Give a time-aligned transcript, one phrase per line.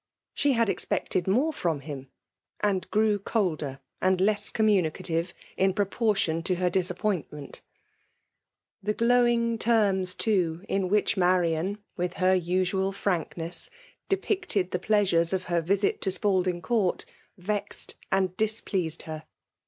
[0.33, 2.07] She had expected more from him;
[2.61, 7.61] and grew colder, and less communicative, in proportion to her disa^ pointment
[8.81, 11.77] The glowing terms, too« in which WiirilMif* FKlIAtB DOMlNATlOiV.
[11.99, 13.69] 9 ^th her aeoal ftamiaiess,
[14.09, 17.05] depicted the pkatiures of Iier Tisit to Spalding Court,
[17.37, 19.25] vexed and dis pleased her.